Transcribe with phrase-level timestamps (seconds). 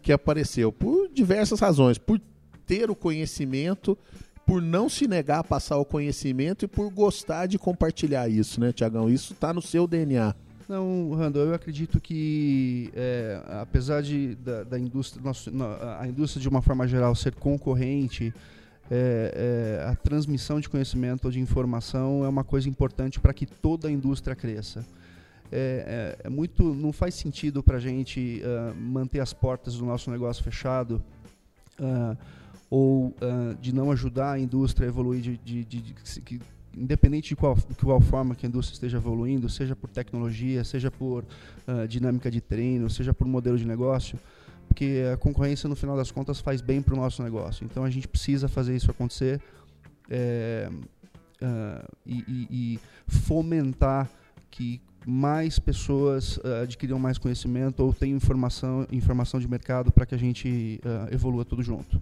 [0.00, 2.18] que apareceu por diversas razões, por
[2.64, 3.98] ter o conhecimento
[4.46, 8.72] por não se negar a passar o conhecimento e por gostar de compartilhar isso, né,
[8.72, 9.10] Tiagão?
[9.10, 10.36] Isso está no seu DNA.
[10.68, 15.50] Não, Randall, eu acredito que, é, apesar de, da, da indústria, nossa,
[16.00, 18.32] a indústria de uma forma geral ser concorrente,
[18.90, 23.46] é, é, a transmissão de conhecimento ou de informação é uma coisa importante para que
[23.46, 24.84] toda a indústria cresça.
[25.50, 29.84] É, é, é muito, não faz sentido para a gente uh, manter as portas do
[29.84, 31.02] nosso negócio fechado.
[31.78, 32.16] Uh,
[32.68, 36.40] ou uh, de não ajudar a indústria a evoluir de, de, de, de que,
[36.76, 41.24] independente de qual, qual forma que a indústria esteja evoluindo, seja por tecnologia, seja por
[41.88, 44.18] dinâmica de treino, seja por modelo de negócio,
[44.66, 47.64] porque a concorrência no final das contas faz bem para o nosso negócio.
[47.64, 49.40] Então a gente precisa fazer isso acontecer
[50.10, 50.68] é,
[51.42, 54.10] uh, e, e, e, fomentar
[54.50, 60.14] que mais pessoas uh, adquiram mais conhecimento ou tenham informação, informação de mercado para que
[60.14, 62.00] a gente evolua tudo junto.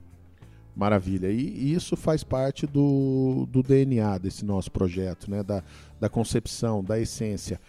[0.75, 1.31] Maravilha.
[1.31, 5.43] E isso faz parte do, do DNA desse nosso projeto, né?
[5.43, 5.63] da,
[6.01, 7.61] da concepção, da essência.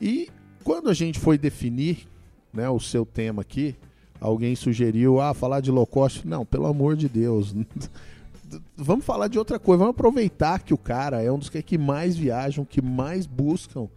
[0.00, 0.28] E
[0.62, 2.06] quando a gente foi definir
[2.52, 3.74] né, o seu tema aqui,
[4.24, 6.26] alguém sugeriu, ah, falar de low cost.
[6.26, 7.54] Não, pelo amor de Deus.
[8.74, 9.80] vamos falar de outra coisa.
[9.80, 13.88] Vamos aproveitar que o cara é um dos que mais viajam, que mais buscam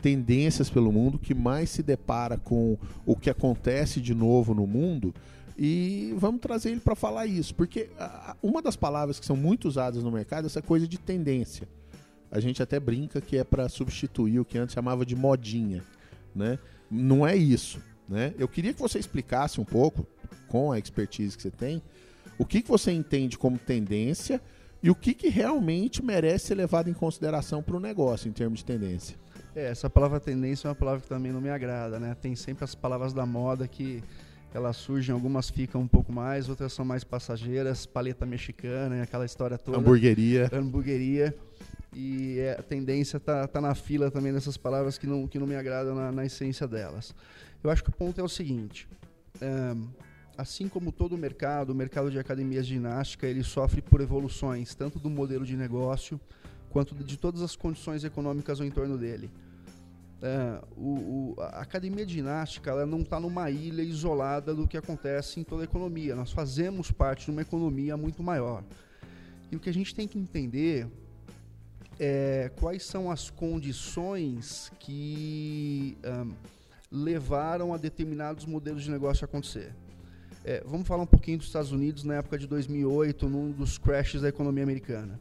[0.00, 5.12] tendências pelo mundo, que mais se depara com o que acontece de novo no mundo
[5.58, 7.88] e vamos trazer ele para falar isso, porque
[8.42, 11.66] uma das palavras que são muito usadas no mercado é essa coisa de tendência.
[12.30, 15.82] A gente até brinca que é para substituir o que antes chamava de modinha,
[16.34, 16.58] né?
[16.90, 18.34] Não é isso, né?
[18.38, 20.06] Eu queria que você explicasse um pouco,
[20.48, 21.82] com a expertise que você tem,
[22.38, 24.40] o que, que você entende como tendência
[24.82, 28.60] e o que, que realmente merece ser levado em consideração para o negócio em termos
[28.60, 29.16] de tendência.
[29.54, 32.14] É, essa palavra tendência é uma palavra que também não me agrada, né?
[32.20, 34.02] Tem sempre as palavras da moda que
[34.52, 39.58] elas surgem, algumas ficam um pouco mais, outras são mais passageiras, paleta mexicana, aquela história
[39.58, 39.78] toda.
[39.78, 40.48] Hamburgueria.
[40.52, 41.34] Hamburgueria.
[41.94, 45.46] E é, a tendência tá, tá na fila também dessas palavras que não, que não
[45.46, 47.14] me agradam na, na essência delas.
[47.62, 48.88] Eu acho que o ponto é o seguinte.
[49.40, 49.74] É,
[50.36, 54.74] assim como todo o mercado, o mercado de academias de ginástica, ele sofre por evoluções,
[54.74, 56.20] tanto do modelo de negócio,
[56.70, 59.30] quanto de todas as condições econômicas ao entorno dele.
[60.22, 64.76] É, o, o, a academia de ginástica ela não está numa ilha isolada do que
[64.76, 66.14] acontece em toda a economia.
[66.14, 68.64] Nós fazemos parte de uma economia muito maior.
[69.50, 70.88] E o que a gente tem que entender
[71.98, 76.32] é quais são as condições que um,
[76.96, 79.74] levaram a determinados modelos de negócio acontecer.
[80.44, 84.22] É, vamos falar um pouquinho dos Estados Unidos na época de 2008, num dos crashes
[84.22, 85.20] da economia americana.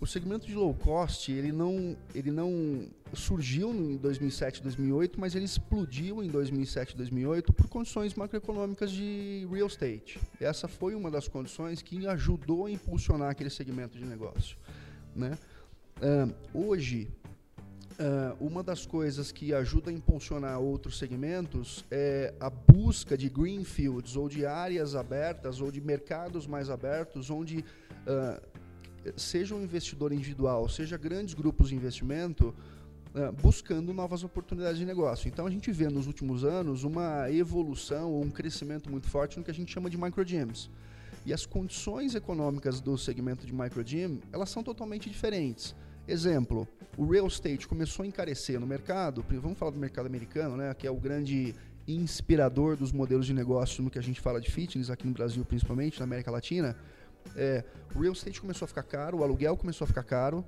[0.00, 5.44] O segmento de low cost, ele não, ele não surgiu em 2007, 2008, mas ele
[5.44, 10.18] explodiu em 2007, 2008 por condições macroeconômicas de real estate.
[10.40, 14.56] Essa foi uma das condições que ajudou a impulsionar aquele segmento de negócio.
[15.14, 15.36] Né?
[16.54, 17.10] Hoje,
[18.00, 24.16] uh, uma das coisas que ajuda a impulsionar outros segmentos é a busca de greenfields,
[24.16, 28.40] ou de áreas abertas, ou de mercados mais abertos, onde uh,
[29.16, 32.54] seja um investidor individual, seja grandes grupos de investimento,
[33.14, 35.28] uh, buscando novas oportunidades de negócio.
[35.28, 39.44] Então a gente vê nos últimos anos uma evolução ou um crescimento muito forte no
[39.44, 40.70] que a gente chama de microgyms.
[41.26, 45.74] E as condições econômicas do segmento de microgym, elas são totalmente diferentes.
[46.10, 46.66] Exemplo,
[46.98, 50.84] o real estate começou a encarecer no mercado, vamos falar do mercado americano, né, que
[50.84, 51.54] é o grande
[51.86, 55.44] inspirador dos modelos de negócio no que a gente fala de fitness, aqui no Brasil
[55.44, 56.76] principalmente, na América Latina.
[57.36, 57.62] É,
[57.94, 60.44] o real estate começou a ficar caro, o aluguel começou a ficar caro,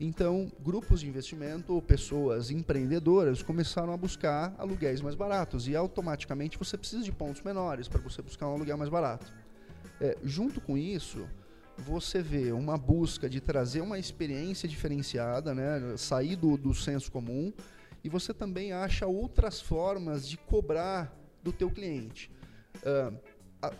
[0.00, 6.58] então grupos de investimento ou pessoas empreendedoras começaram a buscar aluguéis mais baratos e automaticamente
[6.58, 9.32] você precisa de pontos menores para você buscar um aluguel mais barato.
[10.00, 11.24] É, junto com isso,
[11.78, 17.52] você vê uma busca de trazer uma experiência diferenciada, né, sair do, do senso comum,
[18.02, 21.12] e você também acha outras formas de cobrar
[21.42, 22.30] do teu cliente.
[22.76, 23.18] Uh,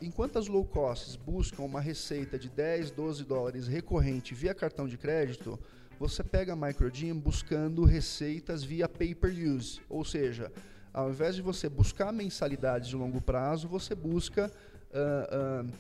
[0.00, 4.97] enquanto as low costs buscam uma receita de 10, 12 dólares recorrente via cartão de
[4.97, 5.58] crédito,
[5.99, 10.50] você pega a Microgym buscando receitas via pay-per-use, ou seja,
[10.93, 14.50] ao invés de você buscar mensalidades de longo prazo, você busca
[14.90, 15.73] uh, uh,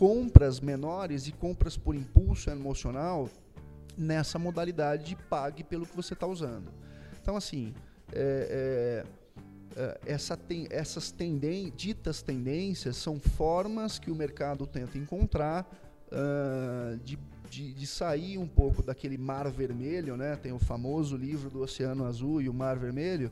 [0.00, 3.28] compras menores e compras por impulso emocional
[3.98, 6.72] nessa modalidade de pague pelo que você está usando.
[7.20, 7.74] Então, assim,
[8.10, 9.04] é,
[9.76, 15.70] é, é, essa tem, essas tenden ditas tendências são formas que o mercado tenta encontrar
[16.06, 17.18] uh, de,
[17.50, 20.34] de, de, sair um pouco daquele mar vermelho, né?
[20.34, 23.30] tem o famoso livro do Oceano Azul e o Mar Vermelho,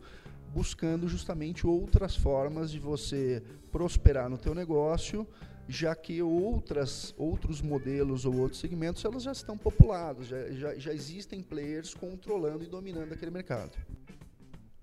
[0.53, 3.43] buscando justamente outras formas de você
[3.73, 5.27] prosperar no teu negócio
[5.69, 10.95] já que outras, outros modelos ou outros segmentos elas já estão populados, já, já, já
[10.95, 13.73] existem players controlando e dominando aquele mercado.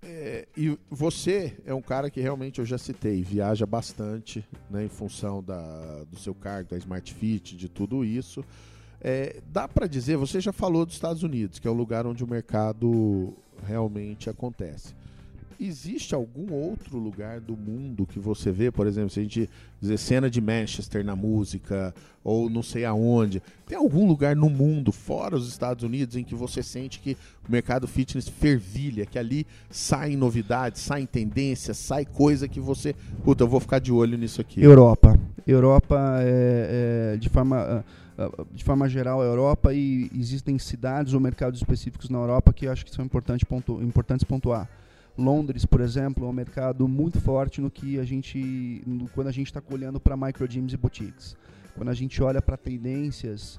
[0.03, 4.89] É, e você é um cara que realmente eu já citei, viaja bastante né, em
[4.89, 8.45] função da, do seu cargo, da Smart Fit, de tudo isso.
[9.01, 12.23] É, dá para dizer, você já falou dos Estados Unidos, que é o lugar onde
[12.23, 13.33] o mercado
[13.65, 14.93] realmente acontece
[15.59, 19.49] existe algum outro lugar do mundo que você vê, por exemplo, se a gente
[19.79, 21.93] dizer cena de Manchester na música,
[22.23, 26.35] ou não sei aonde, tem algum lugar no mundo, fora os Estados Unidos, em que
[26.35, 27.15] você sente que
[27.47, 32.95] o mercado fitness fervilha, que ali saem novidades, saem tendências, sai coisa que você.
[33.23, 34.61] Puta, eu vou ficar de olho nisso aqui.
[34.61, 35.19] Europa.
[35.45, 37.57] Europa é, é de forma.
[37.57, 37.83] Ah,
[38.17, 42.65] ah, de forma geral, a Europa e existem cidades ou mercados específicos na Europa que
[42.65, 44.69] eu acho que são importantes, pontu importantes pontuar.
[45.17, 49.31] Londres, por exemplo, é um mercado muito forte no que a gente, no, quando a
[49.31, 51.37] gente está olhando para micro gyms e boutiques.
[51.75, 53.57] Quando a gente olha para tendências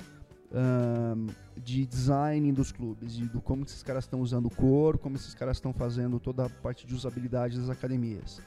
[0.52, 1.26] um,
[1.56, 5.56] de design dos clubes, de do como esses caras estão usando o como esses caras
[5.56, 8.40] estão fazendo toda a parte de usabilidade das academias.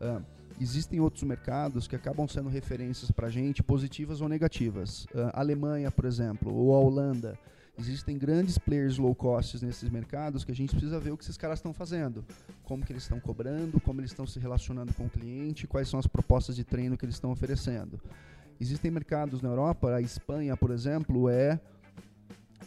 [0.00, 0.22] Uh,
[0.60, 5.04] existem outros mercados que acabam sendo referências para a gente, positivas ou negativas.
[5.06, 7.38] Uh, Alemanha, por exemplo, ou a Holanda
[7.78, 11.36] Existem grandes players low cost nesses mercados que a gente precisa ver o que esses
[11.36, 12.24] caras estão fazendo,
[12.64, 16.00] como que eles estão cobrando, como eles estão se relacionando com o cliente, quais são
[16.00, 18.00] as propostas de treino que eles estão oferecendo.
[18.60, 21.60] Existem mercados na Europa, a Espanha, por exemplo, é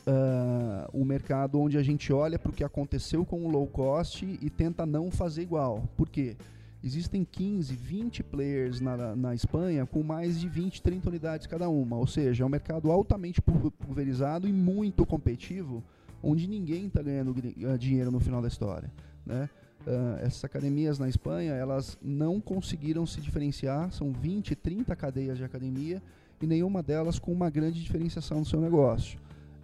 [0.08, 4.26] uh, o mercado onde a gente olha para o que aconteceu com o low cost
[4.42, 5.90] e tenta não fazer igual.
[5.98, 6.38] Por quê?
[6.84, 11.98] Existem 15, 20 players na, na Espanha com mais de 20, 30 unidades cada uma.
[11.98, 15.84] Ou seja, é um mercado altamente pulverizado e muito competitivo,
[16.22, 18.92] onde ninguém está ganhando eh, dinheiro no final da história.
[19.26, 19.50] Né?
[19.82, 25.44] Uh, essas academias na Espanha, elas não conseguiram se diferenciar, são 20, 30 cadeias de
[25.44, 26.02] academia
[26.40, 29.20] e nenhuma delas com uma grande diferenciação no seu negócio.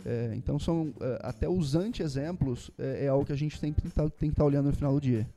[0.06, 3.86] É, então, são uh, até os anti-exemplos é, é, algo que a gente tem que
[3.88, 5.28] estar tá, tá olhando no final do dia.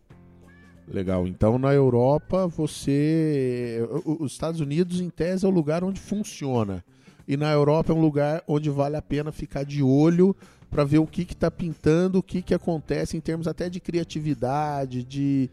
[0.91, 1.27] Legal.
[1.27, 3.81] Então na Europa você.
[4.05, 6.85] Os Estados Unidos, em tese, é o lugar onde funciona.
[7.29, 10.35] E na Europa é um lugar onde vale a pena ficar de olho
[10.69, 15.05] para ver o que está pintando, o que, que acontece em termos até de criatividade,
[15.05, 15.49] de,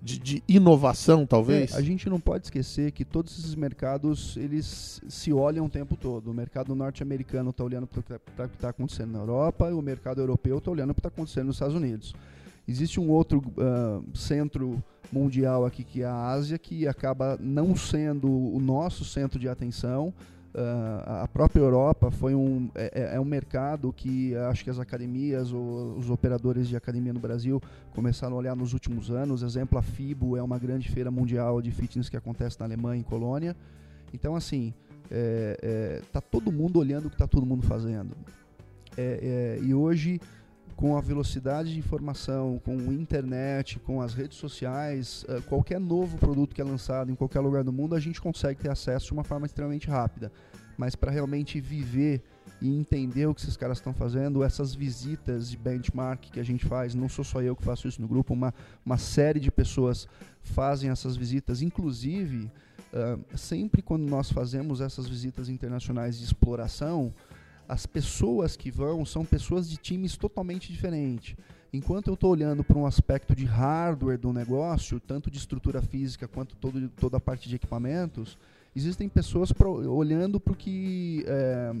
[0.00, 1.72] de, de inovação, talvez.
[1.72, 5.96] É, a gente não pode esquecer que todos esses mercados eles se olham o tempo
[5.96, 6.30] todo.
[6.30, 8.02] O mercado norte-americano está olhando para o
[8.48, 11.08] que está acontecendo na Europa e o mercado europeu está olhando para o que está
[11.08, 12.14] acontecendo nos Estados Unidos.
[12.68, 18.28] Existe um outro uh, centro mundial aqui que é a Ásia, que acaba não sendo
[18.28, 20.12] o nosso centro de atenção.
[20.54, 24.78] Uh, a própria Europa foi um, é, é, é, um mercado que acho que as
[24.78, 27.62] academias ou os operadores de academia no Brasil
[27.94, 29.42] começaram a olhar nos últimos anos.
[29.42, 33.04] Exemplo, a FIBO é uma grande feira mundial de fitness que acontece na Alemanha, em
[33.04, 33.56] Colônia.
[34.12, 34.74] Então, assim,
[35.10, 38.14] é, é, tá todo mundo olhando o que está todo mundo fazendo.
[38.96, 40.20] É, é, e hoje
[40.78, 46.16] com a velocidade de informação, com a internet, com as redes sociais, uh, qualquer novo
[46.16, 49.12] produto que é lançado em qualquer lugar do mundo, a gente consegue ter acesso de
[49.12, 50.30] uma forma extremamente rápida.
[50.76, 52.22] Mas para realmente viver
[52.62, 56.64] e entender o que esses caras estão fazendo, essas visitas de benchmark que a gente
[56.64, 58.54] faz, não sou só eu que faço isso no grupo, uma,
[58.86, 60.06] uma série de pessoas
[60.42, 62.52] fazem essas visitas, inclusive,
[62.92, 67.12] uh, sempre quando nós fazemos essas visitas internacionais de exploração,
[67.68, 71.36] as pessoas que vão são pessoas de times totalmente diferentes.
[71.70, 76.26] Enquanto eu estou olhando para um aspecto de hardware do negócio, tanto de estrutura física
[76.26, 78.38] quanto todo, toda a parte de equipamentos,
[78.74, 79.52] existem pessoas
[79.86, 81.72] olhando para o que é,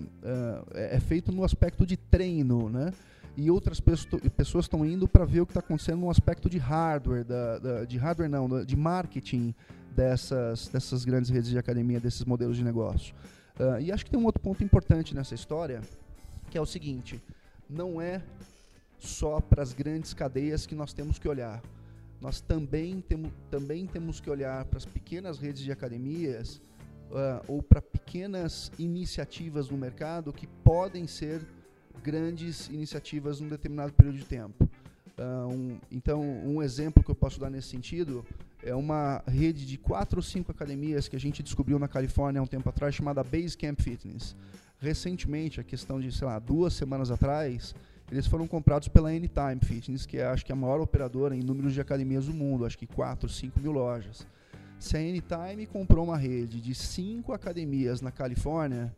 [0.74, 2.92] é, é, feito no aspecto de treino, né?
[3.34, 7.24] E outras pessoas estão indo para ver o que está acontecendo no aspecto de hardware,
[7.24, 9.54] da, da, de hardware não, de marketing
[9.94, 13.14] dessas, dessas grandes redes de academia, desses modelos de negócio.
[13.58, 15.80] Uh, e acho que tem um outro ponto importante nessa história,
[16.50, 17.20] que é o seguinte:
[17.68, 18.22] não é
[18.98, 21.62] só para as grandes cadeias que nós temos que olhar.
[22.20, 26.60] Nós também, temo, também temos que olhar para as pequenas redes de academias
[27.10, 31.46] uh, ou para pequenas iniciativas no mercado que podem ser
[32.02, 34.68] grandes iniciativas num determinado período de tempo.
[35.18, 38.24] Uh, um, então, um exemplo que eu posso dar nesse sentido
[38.68, 42.42] é uma rede de quatro ou cinco academias que a gente descobriu na Califórnia há
[42.42, 44.36] um tempo atrás, chamada Basecamp Fitness.
[44.78, 47.74] Recentemente, a questão de, sei lá, duas semanas atrás,
[48.12, 51.42] eles foram comprados pela Anytime Fitness, que é, acho que é a maior operadora em
[51.42, 54.26] números de academias do mundo, acho que 4, 5 mil lojas.
[54.78, 58.94] Se a Anytime comprou uma rede de cinco academias na Califórnia,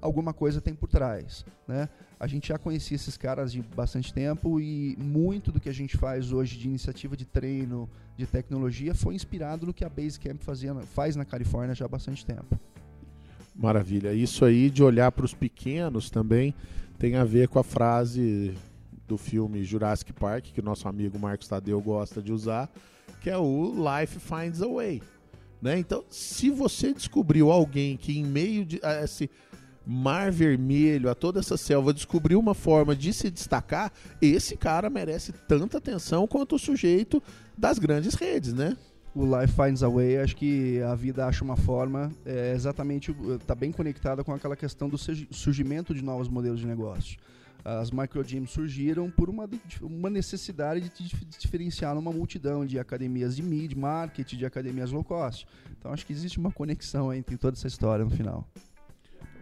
[0.00, 1.88] alguma coisa tem por trás, né?
[2.18, 5.96] A gente já conhecia esses caras de bastante tempo e muito do que a gente
[5.96, 10.74] faz hoje de iniciativa de treino, de tecnologia, foi inspirado no que a Basecamp fazia,
[10.74, 12.58] faz na Califórnia já há bastante tempo.
[13.54, 14.12] Maravilha.
[14.12, 16.54] Isso aí de olhar para os pequenos também
[16.98, 18.54] tem a ver com a frase
[19.06, 22.70] do filme Jurassic Park, que nosso amigo Marcos Tadeu gosta de usar,
[23.20, 25.02] que é o Life Finds a Way.
[25.60, 25.78] Né?
[25.78, 29.30] Então, se você descobriu alguém que em meio de esse
[29.86, 35.32] mar vermelho, a toda essa selva, descobriu uma forma de se destacar, esse cara merece
[35.32, 37.22] tanta atenção quanto o sujeito
[37.56, 38.76] das grandes redes, né?
[39.14, 43.54] O Life Finds a Way, acho que a vida acha uma forma, é exatamente, está
[43.54, 47.16] bem conectada com aquela questão do surgimento de novos modelos de negócio
[47.66, 49.50] as microgyms surgiram por uma,
[49.82, 55.48] uma necessidade de, diferenciar numa multidão de academias de mid, marketing, de academias low cost.
[55.76, 58.48] Então acho que existe uma conexão entre toda essa história no final.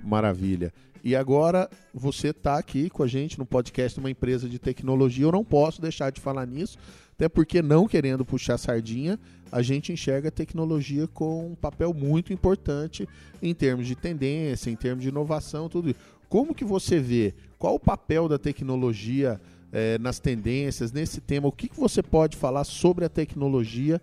[0.04, 0.72] Maravilha.
[1.02, 5.26] E agora você está aqui com a gente no podcast de uma empresa de tecnologia.
[5.26, 6.78] Eu não posso deixar de falar nisso,
[7.12, 9.18] até porque não querendo puxar sardinha,
[9.52, 13.06] a gente enxerga a tecnologia com um papel muito importante
[13.42, 15.98] em termos de tendência, em termos de inovação, tudo isso.
[16.28, 17.34] Como que você vê?
[17.58, 21.48] Qual o papel da tecnologia é, nas tendências, nesse tema?
[21.48, 24.00] O que, que você pode falar sobre a tecnologia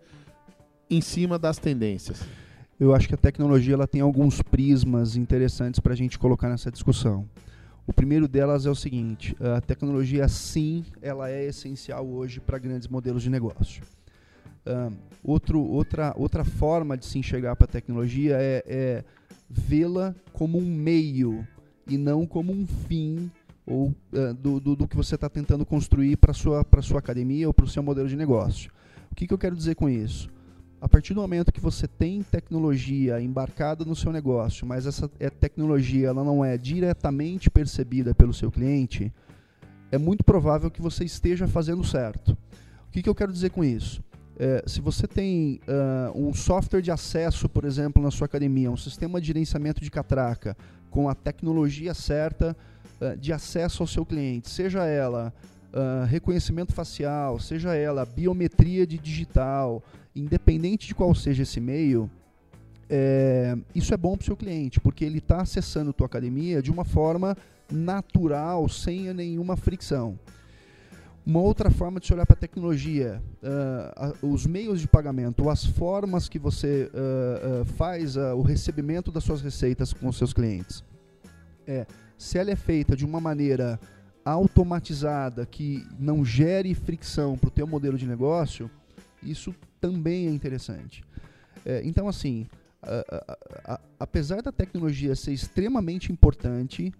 [0.89, 2.22] em cima das tendências?
[2.82, 6.72] Eu acho que a tecnologia ela tem alguns prismas interessantes para a gente colocar nessa
[6.72, 7.30] discussão.
[7.86, 12.88] O primeiro delas é o seguinte: a tecnologia, sim, ela é essencial hoje para grandes
[12.88, 13.84] modelos de negócio.
[15.24, 19.04] Outro, outra, outra forma de se enxergar para a tecnologia é, é
[19.48, 21.48] vê-la como um meio
[21.86, 23.30] e não como um fim
[23.64, 27.48] ou uh, do, do, do, que você está tentando construir para sua para sua academia
[27.48, 28.72] ou para o seu modelo de negócio.
[29.12, 30.32] O que, que eu quero dizer com isso?
[30.82, 35.30] A partir do momento que você tem tecnologia embarcada no seu negócio, mas essa é,
[35.30, 39.14] tecnologia ela não é diretamente percebida pelo seu cliente,
[39.92, 42.36] é muito provável que você esteja fazendo certo.
[42.88, 44.04] O que, que eu quero dizer com isso?
[44.40, 48.76] É, se você tem uh, um software de acesso, por exemplo, na sua academia, um
[48.76, 50.58] sistema de gerenciamento de catraca,
[50.90, 52.58] com a tecnologia certa
[53.00, 55.32] uh, de acesso ao seu cliente, seja ela
[55.72, 59.84] uh, reconhecimento facial, seja ela biometria de digital,
[60.15, 62.10] independente de qual seja esse meio,
[62.89, 66.62] é, isso é bom para o seu cliente, porque ele está acessando a tua academia
[66.62, 67.38] de uma forma
[67.72, 70.20] natural, sem nenhuma fricção.
[71.25, 75.63] Uma outra forma de se olhar para a tecnologia, uh, os meios de pagamento, as
[75.63, 80.84] formas que você uh, uh, faz o recebimento das suas receitas com os seus clientes.
[81.68, 81.86] É,
[82.18, 83.80] se ela é feita de uma maneira
[84.25, 88.70] automatizada, que não gere fricção para o teu modelo de negócio,
[89.24, 91.04] isso também é interessante.
[91.66, 92.48] É, então, assim,
[94.00, 96.92] apesar da tecnologia ser extremamente importante,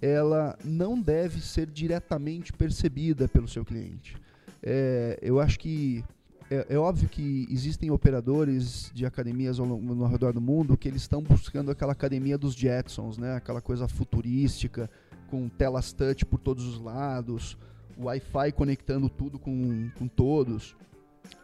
[0.00, 4.16] ela não deve ser diretamente percebida pelo seu cliente.
[4.62, 6.04] É, eu acho que
[6.50, 11.02] é, é, óbvio que existem operadores de academias ao, no redor do mundo que eles
[11.02, 13.36] estão buscando aquela academia dos Jetsons, né?
[13.36, 14.90] Aquela coisa futurística
[15.28, 17.56] com telas touch por todos os lados,
[17.96, 20.76] Wi-Fi conectando tudo com, com todos.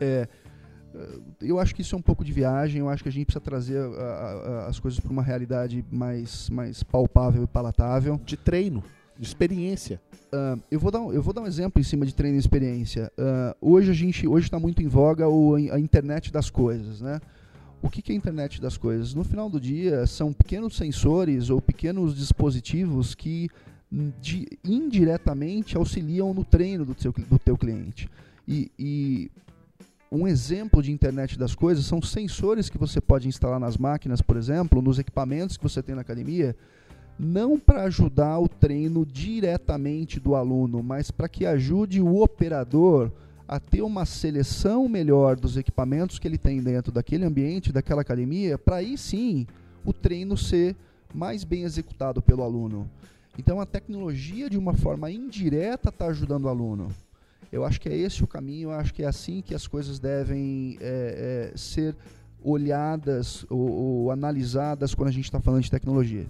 [0.01, 0.29] É,
[1.41, 3.41] eu acho que isso é um pouco de viagem, eu acho que a gente precisa
[3.41, 8.21] trazer a, a, as coisas para uma realidade mais, mais palpável e palatável.
[8.25, 8.83] De treino,
[9.19, 10.01] de experiência.
[10.33, 13.13] Uh, eu, vou dar, eu vou dar um exemplo em cima de treino e experiência.
[13.19, 17.21] Uh, hoje a gente hoje está muito em voga o, a internet das coisas, né?
[17.83, 19.15] O que, que é a internet das coisas?
[19.15, 23.49] No final do dia, são pequenos sensores ou pequenos dispositivos que
[24.21, 28.09] de, indiretamente auxiliam no treino do, seu, do teu cliente.
[28.49, 29.31] E, e
[30.11, 34.37] um exemplo de internet das coisas são sensores que você pode instalar nas máquinas, por
[34.37, 36.57] exemplo, nos equipamentos que você tem na academia,
[37.19, 43.11] não para ajudar o treino diretamente do aluno, mas para que ajude o operador
[43.49, 48.59] a ter uma seleção melhor dos equipamentos que ele tem dentro daquele ambiente, daquela academia,
[48.59, 49.47] para aí sim
[49.85, 50.77] o treino ser
[51.15, 52.91] mais bem executado pelo aluno.
[53.39, 56.89] Então a tecnologia de uma forma indireta está ajudando o aluno.
[57.57, 59.99] Eu acho que é esse o caminho, eu acho que é assim que as coisas
[59.99, 61.97] devem é, é, ser
[62.45, 66.27] olhadas ou, ou, analisadas quando a gente está falando de tecnologia.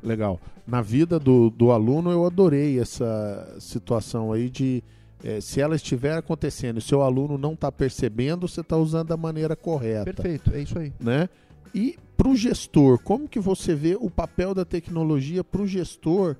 [0.00, 0.40] Legal.
[0.64, 4.82] Na vida do, do aluno, eu adorei essa situação aí de
[5.24, 9.16] é, se ela estiver acontecendo e seu aluno não está percebendo, você está usando da
[9.16, 10.04] maneira correta.
[10.04, 10.92] Perfeito, é isso aí.
[11.00, 11.28] Né?
[11.74, 16.36] E para o gestor, como que você vê o papel da tecnologia para o gestor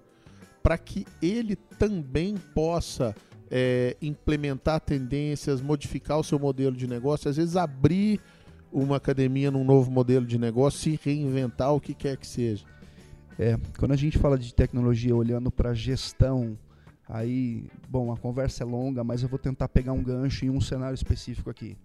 [0.63, 3.15] para que ele também possa
[3.51, 8.21] é, implementar tendências, modificar o seu modelo de negócio, às vezes abrir
[8.73, 12.65] uma academia num novo modelo de negócio, se reinventar, o que quer que seja.
[13.39, 16.59] É, quando a gente fala de tecnologia olhando para gestão,
[17.09, 20.61] aí, bom, a conversa é longa, mas eu vou tentar pegar um gancho em um
[20.61, 21.77] cenário específico aqui.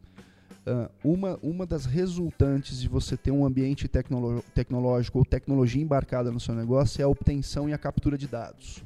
[0.65, 6.39] Uh, uma, uma das resultantes de você ter um ambiente tecnológico ou tecnologia embarcada no
[6.39, 8.81] seu negócio é a obtenção e a captura de dados.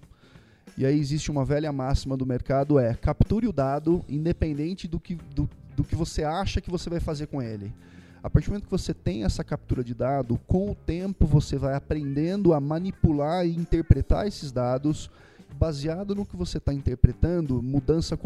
[0.78, 5.16] E aí existe uma velha máxima do mercado é capture o dado independente do que,
[5.34, 7.74] do, do que você acha que você vai fazer com ele.
[8.22, 11.58] A partir do momento que você tem essa captura de dado, com o tempo você
[11.58, 15.10] vai aprendendo a manipular e interpretar esses dados
[15.58, 18.18] baseado no que você está interpretando, mudança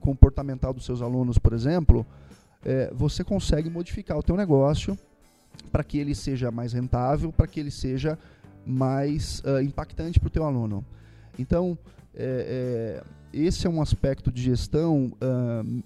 [0.00, 2.06] comportamental dos seus alunos, por exemplo,
[2.64, 4.98] é, você consegue modificar o teu negócio
[5.70, 8.18] para que ele seja mais rentável, para que ele seja
[8.64, 10.84] mais uh, impactante para o teu aluno.
[11.38, 11.78] Então,
[12.14, 15.82] é, é, esse é um aspecto de gestão uh,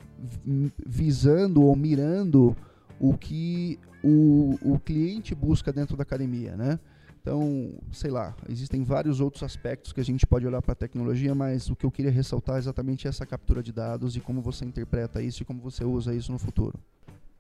[0.87, 2.57] visando ou mirando
[2.99, 6.79] o que o, o cliente busca dentro da academia, né?
[7.21, 11.35] Então, sei lá, existem vários outros aspectos que a gente pode olhar para a tecnologia,
[11.35, 14.65] mas o que eu queria ressaltar é exatamente essa captura de dados e como você
[14.65, 16.79] interpreta isso e como você usa isso no futuro.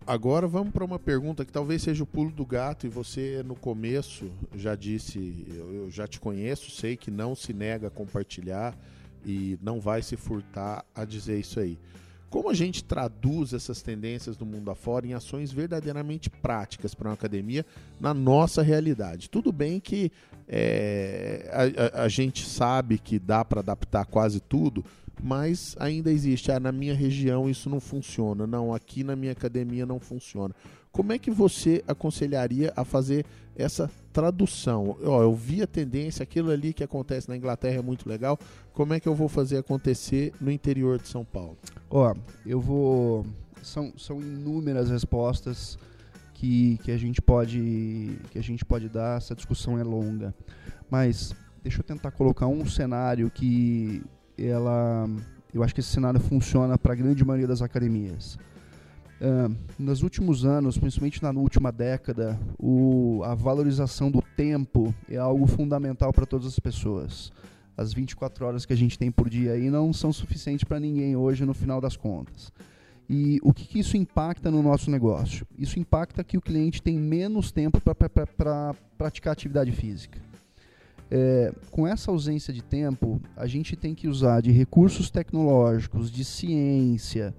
[0.06, 3.54] Agora vamos para uma pergunta que talvez seja o pulo do gato e você no
[3.54, 8.76] começo já disse, eu já te conheço, sei que não se nega a compartilhar
[9.24, 11.78] e não vai se furtar a dizer isso aí.
[12.30, 17.14] Como a gente traduz essas tendências do mundo afora em ações verdadeiramente práticas para uma
[17.14, 17.66] academia
[18.00, 19.28] na nossa realidade?
[19.28, 20.12] Tudo bem que
[20.48, 24.84] é, a, a, a gente sabe que dá para adaptar quase tudo,
[25.22, 26.50] mas ainda existe.
[26.50, 28.46] Ah, na minha região isso não funciona.
[28.46, 30.54] Não, aqui na minha academia não funciona.
[30.92, 33.24] Como é que você aconselharia a fazer
[33.56, 34.96] essa tradução?
[35.04, 38.38] Ó, eu vi a tendência, aquilo ali que acontece na Inglaterra é muito legal.
[38.72, 41.56] Como é que eu vou fazer acontecer no interior de São Paulo?
[41.88, 43.24] Ó, eu vou.
[43.62, 45.78] São, são inúmeras respostas
[46.34, 49.18] que, que, a gente pode, que a gente pode dar.
[49.18, 50.34] Essa discussão é longa.
[50.90, 54.02] Mas deixa eu tentar colocar um cenário que
[54.46, 55.08] ela,
[55.52, 58.38] eu acho que esse cenário funciona para a grande maioria das academias.
[59.20, 65.46] Uh, nos últimos anos, principalmente na última década, o, a valorização do tempo é algo
[65.46, 67.30] fundamental para todas as pessoas.
[67.76, 71.16] As 24 horas que a gente tem por dia aí não são suficientes para ninguém
[71.16, 72.50] hoje, no final das contas.
[73.08, 75.46] E o que, que, isso impacta no nosso negócio?
[75.58, 80.29] Isso impacta que o cliente tem menos tempo para praticar atividade física.
[81.10, 86.24] É, com essa ausência de tempo, a gente tem que usar de recursos tecnológicos, de
[86.24, 87.34] ciência,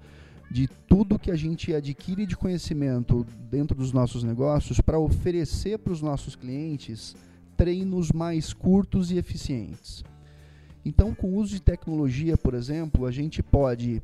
[0.50, 5.92] de tudo que a gente adquire de conhecimento dentro dos nossos negócios para oferecer para
[5.92, 7.16] os nossos clientes
[7.56, 10.04] treinos mais curtos e eficientes.
[10.84, 14.02] Então, com o uso de tecnologia, por exemplo, a gente pode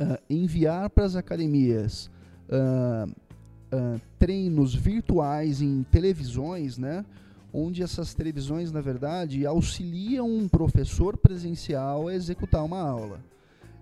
[0.00, 2.10] uh, enviar para as academias
[2.48, 7.04] uh, uh, treinos virtuais em televisões, né?
[7.52, 13.20] Onde essas televisões, na verdade, auxiliam um professor presencial a executar uma aula.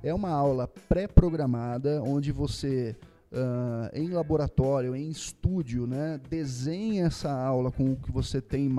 [0.03, 2.97] É uma aula pré-programada, onde você,
[3.33, 8.71] uh, em laboratório, em estúdio, né, desenha essa aula com o que você tem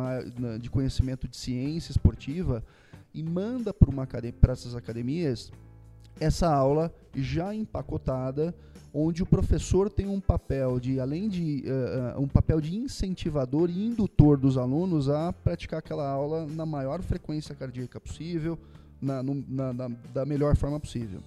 [0.60, 2.64] de conhecimento de ciência esportiva
[3.14, 5.52] e manda para essas academias
[6.20, 8.54] essa aula já empacotada
[8.94, 13.86] onde o professor tem um papel de, além de uh, um papel de incentivador e
[13.86, 18.58] indutor dos alunos a praticar aquela aula na maior frequência cardíaca possível,
[19.02, 21.22] na, no, na, na da melhor forma possível.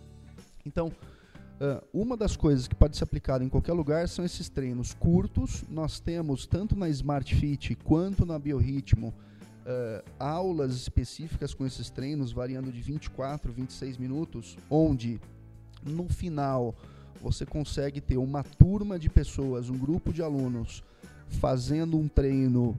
[0.67, 4.95] Então, uh, uma das coisas que pode ser aplicada em qualquer lugar são esses treinos
[4.95, 5.65] curtos.
[5.69, 12.33] Nós temos, tanto na Smart Fit quanto na Biorritmo, uh, aulas específicas com esses treinos,
[12.33, 15.21] variando de 24, 26 minutos, onde
[15.85, 16.75] no final
[17.23, 20.83] você consegue ter uma turma de pessoas, um grupo de alunos,
[21.29, 22.79] fazendo um treino,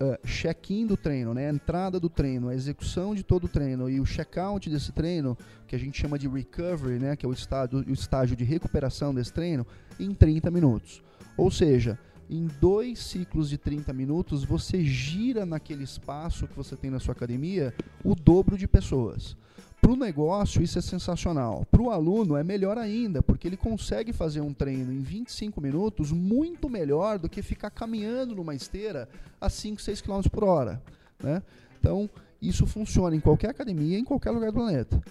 [0.00, 1.48] uh, check-in do treino, né?
[1.48, 5.36] a entrada do treino, a execução de todo o treino e o check-out desse treino,
[5.66, 7.14] que a gente chama de recovery, né?
[7.14, 9.66] que é o o estágio de recuperação desse treino,
[10.00, 11.02] em 30 minutos.
[11.36, 16.90] Ou seja, em dois ciclos de 30 minutos, você gira naquele espaço que você tem
[16.90, 19.36] na sua academia o dobro de pessoas.
[19.80, 21.66] Para o negócio, isso é sensacional.
[21.70, 26.10] Para o aluno, é melhor ainda, porque ele consegue fazer um treino em 25 minutos
[26.10, 29.06] muito melhor do que ficar caminhando numa esteira
[29.38, 30.82] a 5, 6 km por hora.
[31.22, 31.42] Né?
[31.78, 32.08] Então,
[32.40, 35.02] isso funciona em qualquer academia, em qualquer lugar do planeta.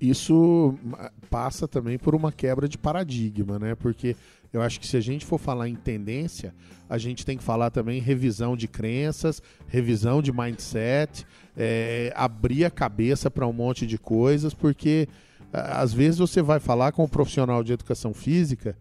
[0.00, 0.78] Isso
[1.28, 3.74] passa também por uma quebra de paradigma, né?
[3.74, 4.16] Porque
[4.54, 6.54] eu acho que se a gente for falar em tendência,
[6.88, 12.70] a gente tem que falar também revisão de crenças, revisão de mindset, é, abrir a
[12.70, 15.08] cabeça para um monte de coisas, porque
[15.52, 18.76] às vezes você vai falar com um profissional de educação física.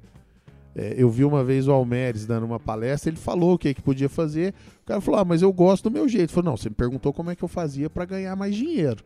[0.76, 3.82] É, eu vi uma vez o Almeres dando uma palestra, ele falou o que, que
[3.82, 4.54] podia fazer.
[4.84, 6.30] O cara falou: Ah, mas eu gosto do meu jeito.
[6.30, 9.04] Ele falou: Não, você me perguntou como é que eu fazia para ganhar mais dinheiro.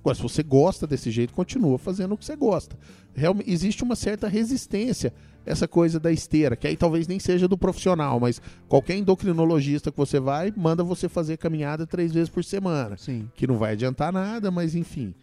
[0.00, 2.76] Agora, se você gosta desse jeito, continua fazendo o que você gosta.
[3.14, 5.12] Realmente, existe uma certa resistência
[5.44, 9.96] essa coisa da esteira, que aí talvez nem seja do profissional, mas qualquer endocrinologista que
[9.96, 12.96] você vai, manda você fazer caminhada três vezes por semana.
[12.96, 13.28] Sim.
[13.34, 15.14] Que não vai adiantar nada, mas enfim.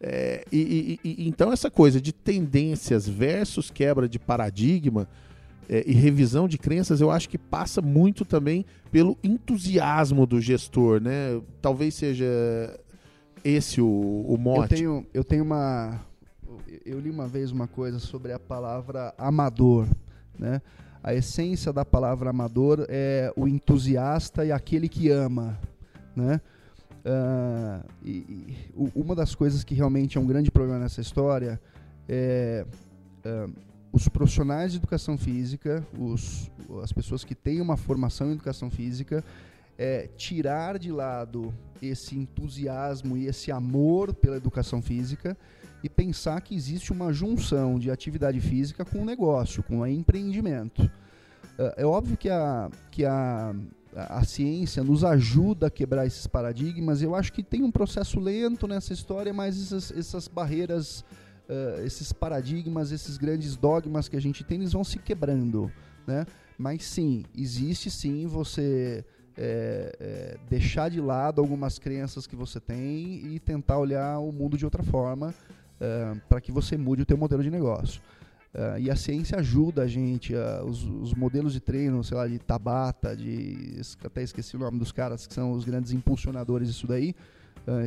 [0.00, 5.08] É, e, e, e, então essa coisa de tendências versus quebra de paradigma
[5.68, 11.00] é, e revisão de crenças, eu acho que passa muito também pelo entusiasmo do gestor,
[11.00, 11.40] né?
[11.60, 12.26] Talvez seja
[13.42, 14.74] esse o, o mote.
[14.74, 16.00] Eu tenho, eu tenho uma,
[16.84, 19.86] eu li uma vez uma coisa sobre a palavra amador,
[20.38, 20.60] né?
[21.02, 25.58] A essência da palavra amador é o entusiasta e aquele que ama,
[26.14, 26.40] né?
[27.04, 28.56] Uh, e, e,
[28.94, 31.60] uma das coisas que realmente é um grande problema nessa história
[32.08, 32.66] é
[33.24, 33.52] uh,
[33.92, 36.50] os profissionais de educação física, os,
[36.82, 39.24] as pessoas que têm uma formação em educação física,
[39.78, 45.36] é, tirar de lado esse entusiasmo e esse amor pela educação física
[45.82, 50.90] e pensar que existe uma junção de atividade física com o negócio, com o empreendimento.
[51.58, 53.54] É, é óbvio que a, que a,
[53.94, 57.02] a ciência nos ajuda a quebrar esses paradigmas.
[57.02, 61.00] Eu acho que tem um processo lento nessa história, mas essas, essas barreiras,
[61.48, 65.70] uh, esses paradigmas, esses grandes dogmas que a gente tem, eles vão se quebrando.
[66.06, 66.26] Né?
[66.58, 69.04] Mas sim, existe sim você
[69.36, 74.56] é, é, deixar de lado algumas crenças que você tem e tentar olhar o mundo
[74.56, 75.34] de outra forma
[75.80, 78.00] uh, para que você mude o teu modelo de negócio.
[78.54, 82.26] Uh, e a ciência ajuda a gente, uh, os, os, modelos de treino, sei lá,
[82.26, 86.86] de Tabata, de até esqueci o nome dos caras que são os grandes impulsionadores disso
[86.86, 87.14] daí,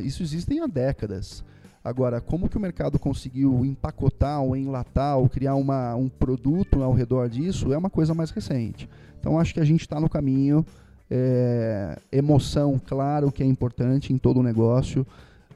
[0.04, 1.42] isso existem há décadas.
[1.82, 6.92] Agora, como que o mercado conseguiu empacotar ou enlatar ou criar uma, um produto ao
[6.92, 8.86] redor disso é uma coisa mais recente.
[9.18, 10.64] Então, acho que a gente está no caminho.
[11.10, 15.06] É, emoção, claro que é importante em todo o negócio.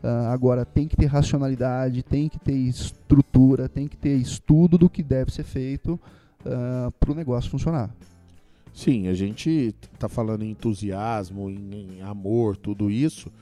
[0.05, 4.91] Uh, agora, tem que ter racionalidade, tem que ter estrutura, tem que ter estudo do
[4.91, 5.99] que deve ser feito
[6.45, 7.89] uh, para o negócio funcionar.
[8.71, 13.33] Sim, a gente está falando em entusiasmo, em, em, amor, tudo isso,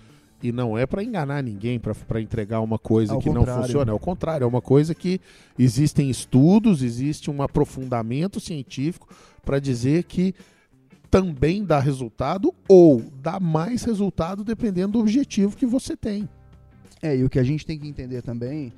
[0.41, 3.53] e não é para enganar ninguém, para entregar uma coisa Ao que contrário.
[3.55, 3.91] não funciona.
[3.91, 5.21] É o contrário, é uma coisa que
[5.59, 9.09] existem estudos, existe um aprofundamento científico
[9.45, 10.33] para dizer que
[11.11, 16.29] também dá resultado ou dá mais resultado dependendo do objetivo que você tem.
[17.03, 18.73] É, e o que a gente tem que entender também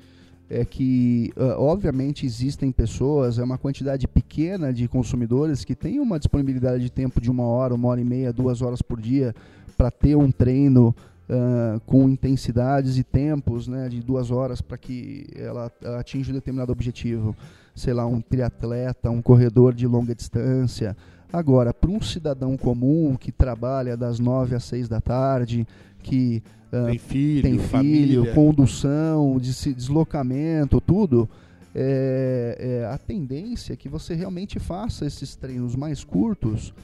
[0.49, 6.19] é que, uh, obviamente, existem pessoas, é uma quantidade pequena de consumidores que têm uma
[6.19, 9.35] disponibilidade de tempo de uma hora, uma hora e meia, duas horas por dia
[9.77, 10.95] para ter um treino
[11.29, 16.73] uh, com intensidades e tempos né, de duas horas para que ela atinja um determinado
[16.73, 17.37] objetivo.
[17.75, 20.97] Sei lá, um triatleta, um corredor de longa distância.
[21.33, 25.67] Agora, para um cidadão comum que trabalha das nove às seis da tarde,
[26.05, 28.35] que uh, tem filho, tem filho família.
[28.35, 31.29] condução, deslocamento, tudo,
[31.75, 36.75] é, é, a tendência é que você realmente faça esses treinos mais curtos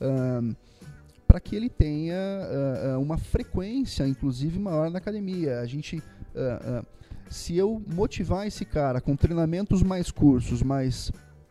[0.00, 0.56] uh,
[1.26, 5.60] para que ele tenha uh, uma frequência, inclusive, maior na academia.
[5.60, 6.02] A gente
[7.28, 11.10] se eu motivar esse cara com treinamentos mais cursos, mas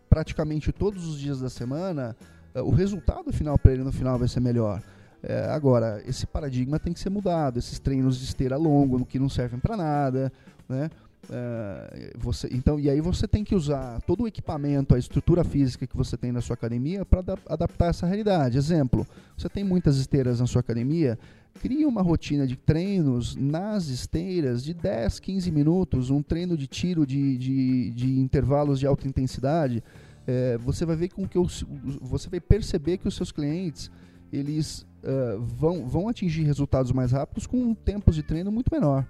[0.10, 2.16] praticamente todos os dias da semana,
[2.56, 4.82] o resultado final para ele no final vai ser melhor.
[5.24, 7.60] É, agora, esse paradigma tem que ser mudado.
[7.60, 10.32] Esses treinos de esteira longo, que não servem para nada,
[10.68, 10.90] né?
[11.30, 15.86] É, você, então, e aí você tem que usar todo o equipamento, a estrutura física
[15.86, 18.58] que você tem na sua academia para adaptar essa realidade.
[18.58, 21.20] Exemplo, você tem muitas esteiras na sua academia,
[21.60, 27.06] crie uma rotina de treinos nas esteiras de 10, 15 minutos, um treino de tiro
[27.06, 29.84] de, de, de intervalos de alta intensidade.
[30.26, 31.66] É, você vai ver com que os,
[32.02, 33.92] você vai perceber que os seus clientes
[34.32, 39.06] eles uh, vão, vão atingir resultados mais rápidos com tempos de treino muito menor.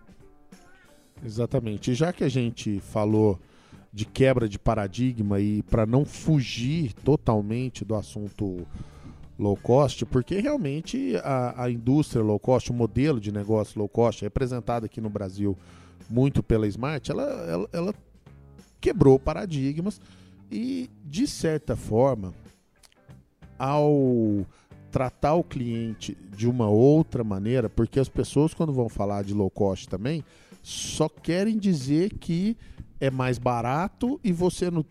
[1.23, 1.93] Exatamente.
[1.93, 3.39] Já que a gente falou
[3.91, 8.67] de quebra de paradigma e para não fugir totalmente do assunto
[9.39, 14.21] low cost, porque realmente a, a indústria low cost, o modelo de negócio low cost,
[14.23, 15.57] representado aqui no Brasil
[16.09, 17.95] muito pela Smart, ela, ela, ela
[18.79, 19.99] quebrou paradigmas
[20.51, 22.33] e, de certa forma,
[23.57, 24.45] ao
[24.97, 29.47] tratar o cliente de uma outra maneira, porque as pessoas, quando vão falar de low
[29.47, 30.23] cost também,
[30.63, 32.57] só querem dizer que
[32.99, 34.83] é mais barato e você não,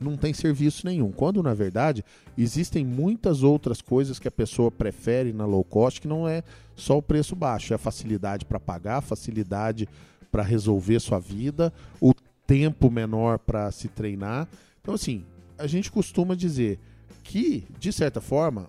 [0.00, 1.12] não tem serviço nenhum.
[1.12, 2.04] Quando, na verdade,
[2.36, 6.42] existem muitas outras coisas que a pessoa prefere na low cost que não é
[6.74, 9.88] só o preço baixo, é a facilidade para pagar, facilidade
[10.32, 12.12] para resolver sua vida, o
[12.48, 14.48] tempo menor para se treinar.
[14.80, 15.24] Então, assim,
[15.56, 16.80] a gente costuma dizer
[17.22, 18.68] que, de certa forma,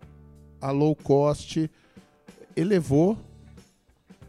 [0.64, 1.70] a low cost
[2.56, 3.18] elevou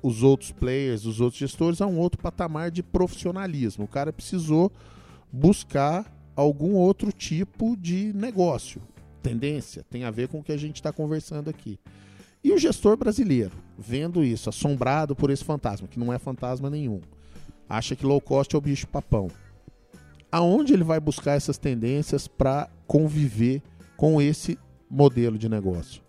[0.03, 3.85] os outros players, os outros gestores a um outro patamar de profissionalismo.
[3.85, 4.71] O cara precisou
[5.33, 8.83] buscar algum outro tipo de negócio.
[9.23, 11.79] Tendência tem a ver com o que a gente está conversando aqui.
[12.43, 17.01] E o gestor brasileiro, vendo isso, assombrado por esse fantasma, que não é fantasma nenhum,
[17.69, 19.31] acha que low cost é o bicho papão.
[20.31, 23.63] Aonde ele vai buscar essas tendências para conviver
[23.97, 24.59] com esse
[24.91, 26.04] modelo de negócio?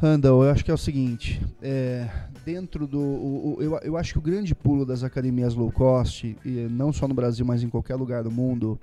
[0.00, 2.08] Randall, eu acho que é o seguinte, é,
[2.44, 6.36] dentro do, o, o, eu, eu acho que o grande pulo das academias low cost,
[6.44, 8.78] e não só no Brasil, mas em qualquer lugar do mundo,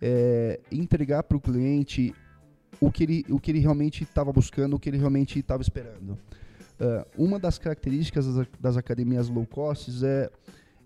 [0.00, 2.14] é entregar para o cliente
[2.80, 6.10] o que ele, o que ele realmente estava buscando, o que ele realmente estava esperando.
[6.78, 10.30] Uh, uma das características das, das, academias low cost é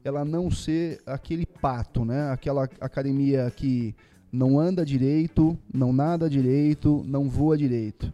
[0.03, 2.31] ela não ser aquele pato, né?
[2.31, 3.95] Aquela academia que
[4.33, 8.11] não anda direito, não nada direito, não voa direito.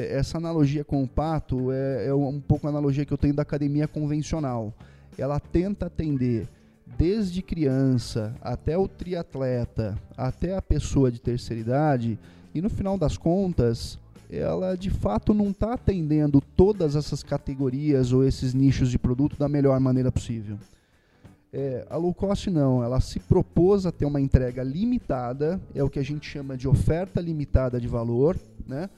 [0.00, 3.34] É, essa analogia com o pato é, é um pouco a analogia que eu tenho
[3.34, 4.72] da academia convencional.
[5.18, 6.48] Ela tenta atender
[6.96, 12.18] desde criança até o triatleta, até a pessoa de terceira idade,
[12.54, 13.98] e no final das contas,
[14.30, 19.48] ela de fato não está atendendo todas essas categorias ou esses nichos de produto da
[19.48, 20.56] melhor maneira possível.
[21.52, 25.90] É, a low cost não, ela se propôs a ter uma entrega limitada, é o
[25.90, 28.36] que a gente chama de oferta limitada de valor,
[28.66, 28.88] né?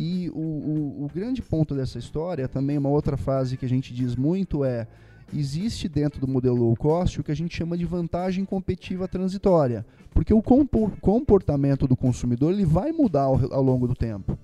[0.00, 3.92] E o, o, o, grande ponto dessa história, também uma outra frase que a gente
[3.92, 4.86] diz muito é:
[5.34, 9.84] existe dentro do modelo low cost o que a gente chama de vantagem competitiva transitória,
[10.10, 14.38] porque o comportamento do consumidor ele vai mudar ao, ao longo do tempo.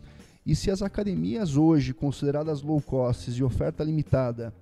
[0.44, 4.52] E se as academias hoje, consideradas low cost de oferta limitada,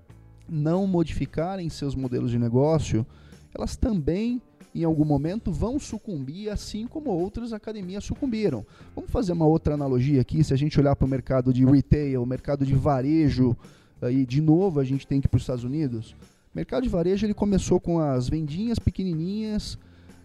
[0.46, 3.06] não modificarem seus modelos de negócio,
[3.54, 4.42] elas também
[4.74, 8.64] em algum momento vão sucumbir, assim como outras academias sucumbiram.
[8.94, 12.22] Vamos fazer uma outra analogia aqui, se a gente olhar para o mercado de retail,
[12.22, 13.56] o mercado de varejo,
[14.00, 16.14] aí de novo a gente tem que ir para os Estados Unidos.
[16.54, 19.78] O mercado de varejo ele começou com as vendinhas pequenininhas,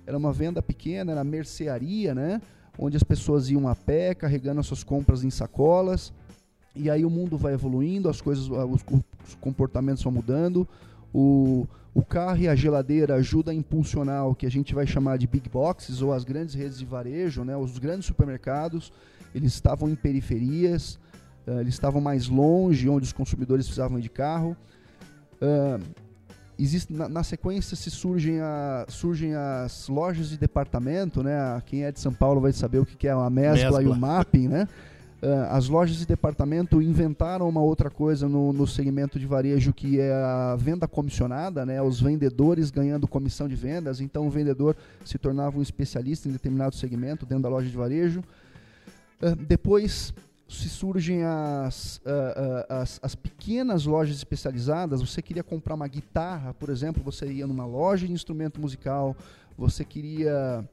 [0.05, 2.41] era uma venda pequena, era mercearia, né?
[2.79, 6.13] Onde as pessoas iam a pé, carregando as suas compras em sacolas.
[6.73, 8.81] E aí o mundo vai evoluindo, as coisas, os,
[9.27, 10.67] os comportamentos vão mudando.
[11.13, 15.17] O, o carro e a geladeira ajudam a impulsionar o que a gente vai chamar
[15.17, 17.57] de big boxes ou as grandes redes de varejo, né?
[17.57, 18.93] os grandes supermercados.
[19.33, 20.99] Eles estavam em periferias,
[21.47, 24.55] uh, eles estavam mais longe, onde os consumidores precisavam de carro.
[25.41, 25.83] Uh,
[26.60, 31.60] existe, na, na, sequência se surgem, a, surgem as lojas de departamento, né?
[31.65, 33.81] Quem é de São Paulo vai saber o que é a mescla, mescla.
[33.81, 34.67] e o mapping, né?
[35.19, 39.99] Uh, as lojas de departamento inventaram uma outra coisa no, no, segmento de varejo que
[39.99, 41.82] é a venda comissionada, né?
[41.82, 46.75] os vendedores ganhando comissão de vendas, então o vendedor se tornava um especialista em determinado
[46.75, 48.23] segmento dentro da loja de varejo.
[49.19, 50.13] Uh, depois
[50.47, 56.69] se surgem as, uh, as, as, pequenas lojas especializadas, você queria comprar uma guitarra, por
[56.69, 59.15] exemplo, você ia numa loja de instrumento musical,
[59.58, 60.63] você queria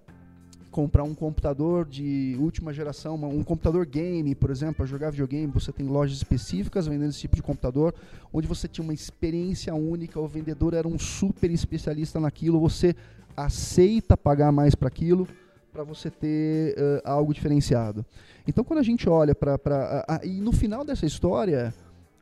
[0.75, 5.71] comprar um computador de última geração, um computador game, por exemplo, para jogar videogame, você
[5.71, 7.95] tem lojas específicas vendendo esse tipo de computador,
[8.33, 12.93] onde você tinha uma experiência única, o vendedor era um super especialista naquilo, você
[13.37, 15.29] aceita pagar mais para aquilo
[15.73, 18.05] para você ter uh, algo diferenciado.
[18.45, 19.55] Então, quando a gente olha para.
[19.55, 21.73] Uh, uh, e no final dessa história,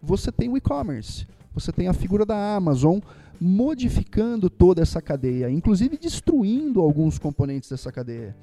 [0.03, 2.99] você tem o e-commerce, você tem a figura da Amazon
[3.43, 8.37] modificando toda essa cadeia, inclusive destruindo alguns componentes dessa cadeia.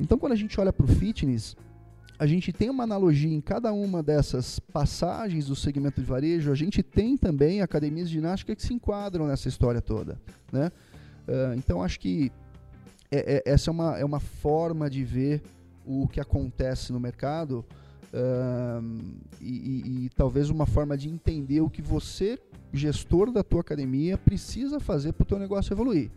[0.00, 1.54] Então, quando a gente olha para o fitness,
[2.18, 6.54] a gente tem uma analogia em cada uma dessas passagens do segmento de varejo, a
[6.54, 10.18] gente tem também academias de ginástica que se enquadram nessa história toda.
[10.50, 10.72] Né?
[11.28, 12.32] Uh, então, acho que
[13.10, 15.42] é, é, essa é uma, é uma forma de ver
[15.84, 17.62] o que acontece no mercado
[18.12, 18.82] uh,
[19.40, 22.38] e, e, e, talvez uma forma de entender o que você,
[22.76, 26.10] gestor da tua academia, precisa fazer para o teu negócio evoluir.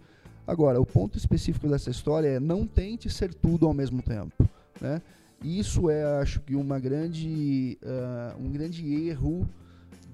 [0.45, 4.49] Agora, o ponto específico dessa história é não tente ser tudo ao mesmo tempo.
[4.81, 5.01] Né?
[5.43, 9.47] Isso é, acho que, uma grande, uh, um grande erro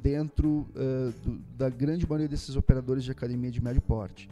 [0.02, 4.30] dentro uh, do, da grande maioria desses operadores de academia de médio porte.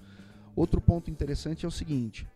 [0.56, 2.28] Outro ponto interessante é o seguinte: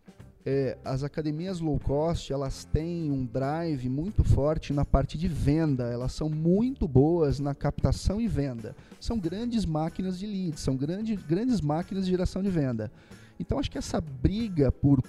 [0.50, 5.92] é, as academias low cost elas têm um drive muito forte na parte de venda,
[5.92, 8.74] elas são muito boas na captação e venda.
[8.98, 12.90] São grandes máquinas de leads, são grande, grandes máquinas de geração de venda.
[13.38, 15.04] Então acho que essa briga por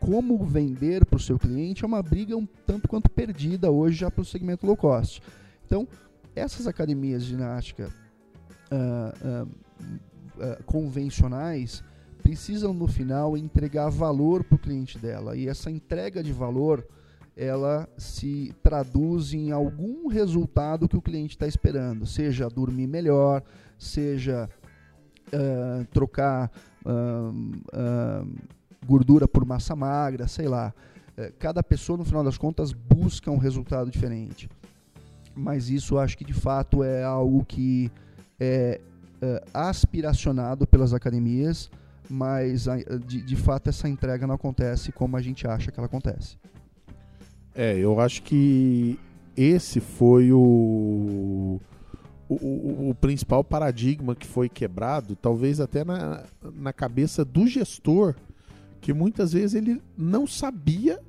[0.00, 4.10] como vender para o seu cliente é uma briga um tanto quanto perdida hoje já
[4.10, 5.22] para o segmento low cost.
[5.64, 5.86] Então,
[6.34, 7.92] essas academias de ginástica
[8.72, 11.84] uh, uh, uh, convencionais,
[12.20, 15.36] precisam no final entregar valor para o cliente dela.
[15.36, 16.86] E essa entrega de valor
[17.36, 23.42] ela se traduz em algum resultado que o cliente está esperando, seja dormir melhor,
[23.78, 24.48] seja
[25.28, 26.50] uh, trocar
[26.84, 28.30] uh, uh,
[28.86, 30.74] gordura por massa magra, sei lá.
[31.38, 34.48] cada pessoa, no final das contas, busca um resultado diferente.
[35.34, 37.90] Mas isso acho que de fato é algo que
[38.38, 38.80] é
[39.52, 41.70] aspiracionado pelas academias
[42.10, 42.66] mas
[43.06, 46.36] de, de fato essa entrega não acontece como a gente acha que ela acontece.
[47.54, 48.98] É, eu acho que
[49.36, 51.60] esse foi o,
[52.28, 58.14] o, o, principal paradigma que foi quebrado, talvez até na, na cabeça do gestor,
[58.80, 61.00] que muitas vezes ele não sabia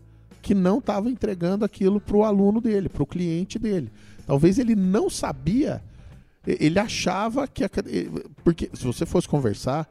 [0.41, 3.91] que não estava entregando aquilo para o aluno dele, para o cliente dele.
[4.25, 5.81] Talvez ele não sabia,
[6.45, 7.63] ele achava que.
[7.63, 7.69] A,
[8.43, 9.87] porque se você fosse conversar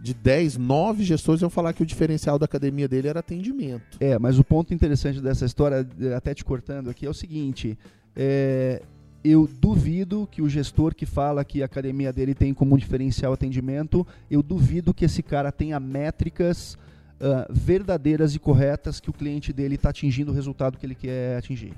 [0.00, 3.98] de 10, 9 gestores iam falar que o diferencial da academia dele era atendimento.
[4.00, 7.76] É, mas o ponto interessante dessa história, até te cortando aqui, é o seguinte:
[8.14, 8.82] é,
[9.24, 14.06] eu duvido que o gestor que fala que a academia dele tem como diferencial atendimento,
[14.30, 19.74] eu duvido que esse cara tenha métricas uh, verdadeiras e corretas que o cliente dele
[19.74, 21.74] está atingindo o resultado que ele quer atingir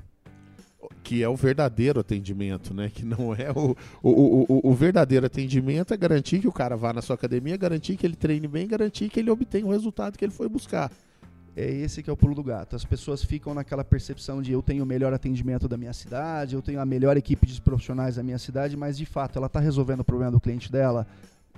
[1.02, 2.90] que é o verdadeiro atendimento, né?
[2.92, 6.92] Que não é o, o, o, o, verdadeiro atendimento é garantir que o cara vá
[6.92, 10.24] na sua academia, garantir que ele treine bem, garantir que ele obtenha o resultado que
[10.24, 10.90] ele foi buscar.
[11.56, 12.76] É esse que é o pulo do gato.
[12.76, 16.62] As pessoas ficam naquela percepção de eu tenho o melhor atendimento da minha cidade, eu
[16.62, 20.00] tenho a melhor equipe de profissionais da minha cidade, mas de fato ela está resolvendo
[20.00, 21.06] o problema do cliente dela.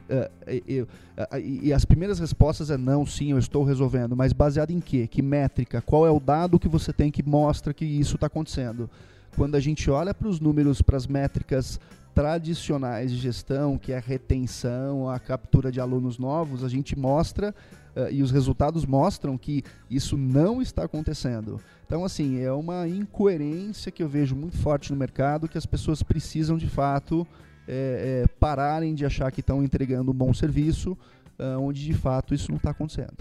[0.08, 4.70] Uh, uh, uh, e as primeiras respostas é não, sim, eu estou resolvendo, mas baseado
[4.70, 5.06] em quê?
[5.06, 5.80] Que métrica?
[5.80, 8.90] Qual é o dado que você tem que mostra que isso está acontecendo?
[9.36, 11.80] Quando a gente olha para os números, para as métricas
[12.14, 17.54] tradicionais de gestão, que é a retenção, a captura de alunos novos, a gente mostra
[17.96, 21.60] uh, e os resultados mostram que isso não está acontecendo.
[21.86, 26.02] Então, assim, é uma incoerência que eu vejo muito forte no mercado, que as pessoas
[26.02, 27.26] precisam de fato
[27.72, 30.92] é, é, pararem de achar que estão entregando um bom serviço,
[31.38, 33.14] uh, onde de fato isso não está acontecendo.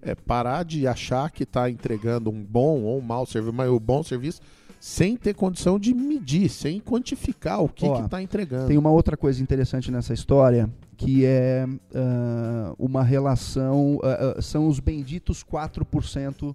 [0.00, 3.80] É parar de achar que está entregando um bom ou um mau serviço, mas o
[3.80, 4.40] bom serviço
[4.78, 8.68] sem ter condição de medir, sem quantificar o que está entregando.
[8.68, 14.78] Tem uma outra coisa interessante nessa história, que é uh, uma relação, uh, são os
[14.78, 16.54] benditos 4%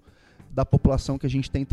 [0.50, 1.66] da população que a gente tem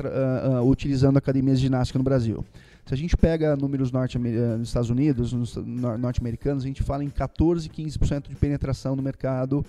[0.64, 2.44] utilizando academias de ginástica no Brasil.
[2.88, 7.10] Se a gente pega números norte nos Estados Unidos, nos norte-americanos, a gente fala em
[7.10, 9.62] 14, 15% de penetração no mercado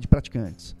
[0.00, 0.74] de praticantes.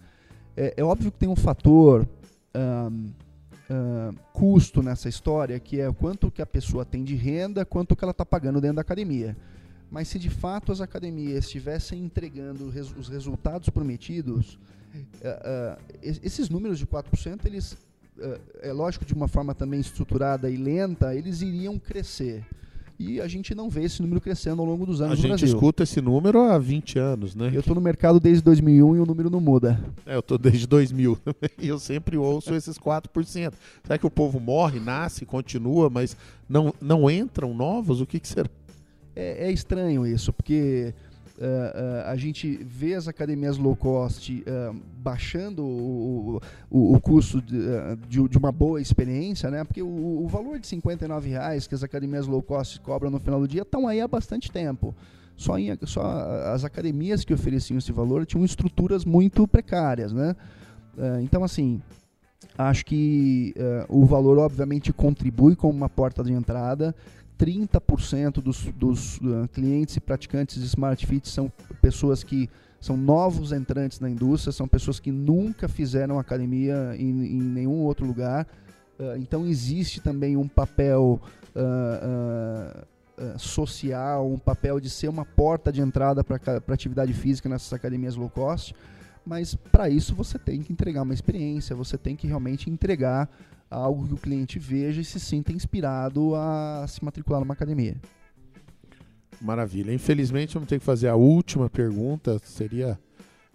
[0.56, 2.08] É, é, óbvio que tem um fator
[2.56, 8.02] uh, custo nessa história, que é quanto que a pessoa tem de renda, quanto que
[8.02, 9.36] ela está pagando dentro da academia.
[9.90, 14.58] Mas se de fato as academias estivessem entregando os resultados prometidos,
[14.94, 17.76] uh, uh, esses números de 4%, eles,
[18.62, 22.44] é lógico, de uma forma também estruturada e lenta, eles iriam crescer.
[22.98, 25.84] e a gente não vê esse número crescendo ao longo dos anos a gente escuta
[25.84, 27.50] esse número há 20 anos, né?
[27.52, 29.80] Eu estou no mercado desde 2001 e o número não muda.
[30.04, 31.18] É, eu tô desde 2000
[31.58, 33.52] e eu sempre ouço esses 4%.
[33.82, 36.16] Será que o povo morre, nasce, continua, mas
[36.48, 38.00] não, não entram novos?
[38.00, 38.50] O que, que será?
[39.16, 40.94] É, é estranho isso, porque
[41.40, 47.40] uh, uh, a gente vê as academias low cost uh, baixando o, o, o custo
[47.40, 47.58] de,
[48.08, 49.64] de, de, uma boa experiência, né?
[49.64, 53.40] Porque o, o valor de 59 reais que as academias low cost cobram no final
[53.40, 54.94] do dia estão aí há bastante tempo.
[55.36, 56.02] Só, em, só
[56.52, 60.36] as academias que ofereciam esse valor tinham estruturas muito precárias, né?
[61.22, 61.80] então, assim,
[62.58, 63.54] acho que
[63.88, 66.94] o valor obviamente contribui como uma porta de entrada
[67.40, 73.50] 30% dos, dos uh, clientes e praticantes de Smart Fit são pessoas que são novos
[73.52, 78.46] entrantes na indústria, são pessoas que nunca fizeram academia em, em nenhum outro lugar.
[78.98, 81.18] Uh, então existe também um papel
[81.56, 88.16] uh, social, um papel de ser uma porta de entrada para atividade física nessas academias
[88.16, 88.74] low cost.
[89.24, 93.28] Mas para isso você tem que entregar uma experiência, você tem que realmente entregar
[93.70, 97.96] algo que o cliente veja e se sinta inspirado a se matricular numa academia.
[99.40, 99.94] Maravilha.
[99.94, 102.38] Infelizmente, vamos ter que fazer a última pergunta.
[102.44, 102.98] Seria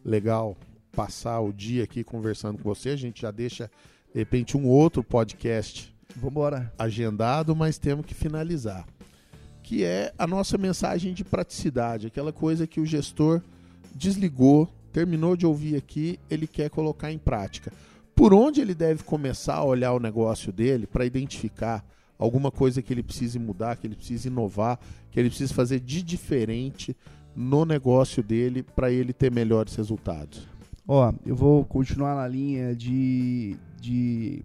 [0.04, 0.58] legal
[0.96, 2.90] passar o dia aqui conversando com você.
[2.90, 3.70] A gente já deixa,
[4.12, 6.74] de repente, um outro podcast Vambora.
[6.80, 8.88] agendado, mas temos que finalizar.
[9.62, 13.42] Que é a nossa mensagem de praticidade, aquela coisa que o gestor
[13.94, 17.72] desligou, terminou de ouvir aqui, ele quer colocar em prática
[18.16, 21.86] por onde ele deve começar a olhar o negócio dele para identificar
[22.18, 24.80] alguma coisa que ele precise mudar, que ele precise inovar,
[25.12, 26.96] que ele precise fazer de diferente
[27.36, 30.48] no negócio dele para ele ter melhores resultados?
[30.88, 34.44] Ó, eu vou continuar na linha de, de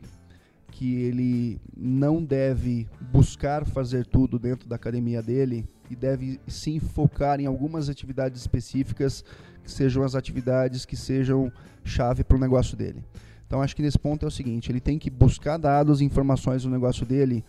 [0.72, 7.40] que ele não deve buscar fazer tudo dentro da academia dele e deve sim focar
[7.40, 9.22] em algumas atividades específicas
[9.62, 11.52] que sejam as atividades que sejam
[11.84, 13.04] chave para o negócio dele.
[13.50, 16.70] Então acho que nesse ponto é o seguinte, ele tem que buscar dados informações do
[16.70, 17.44] negócio dele,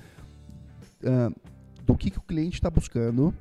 [1.03, 1.31] uh,
[1.85, 3.31] do que, que o cliente está buscando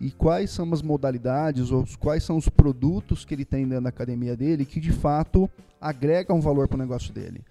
[0.00, 3.88] e quais são as modalidades ou quais são os produtos que ele tem dentro da
[3.88, 5.50] academia dele que de fato
[5.80, 7.44] agregam valor para o negócio dele.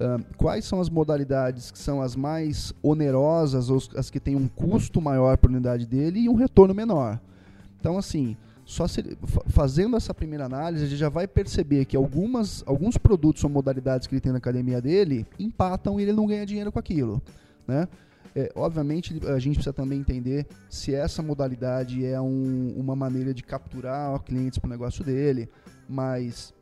[0.00, 4.48] Uh, quais são as modalidades que são as mais onerosas ou as que têm um
[4.48, 7.20] custo maior para a unidade dele e um retorno menor.
[7.78, 8.38] Então, assim,
[8.68, 9.02] só se,
[9.46, 14.06] fazendo essa primeira análise, a gente já vai perceber que algumas, alguns produtos ou modalidades
[14.06, 17.22] que ele tem na academia dele empatam e ele não ganha dinheiro com aquilo.
[17.66, 17.88] Né?
[18.36, 23.42] É, obviamente, a gente precisa também entender se essa modalidade é um, uma maneira de
[23.42, 25.48] capturar clientes para o negócio dele,
[25.88, 26.52] mas,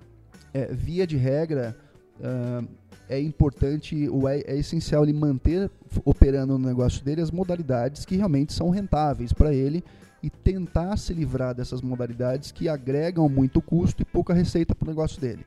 [0.55, 1.77] é, via de regra,
[2.21, 2.69] uh,
[3.09, 5.69] é importante, ou é, é, essencial ele manter
[6.05, 9.83] operando no negócio dele as modalidades que realmente são rentáveis para ele
[10.27, 14.89] e tentar se livrar dessas modalidades que agregam muito custo e pouca receita para o
[14.89, 15.47] negócio dele.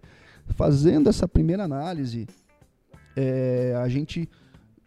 [0.56, 2.26] Fazendo essa primeira análise,
[3.14, 4.30] é, a gente,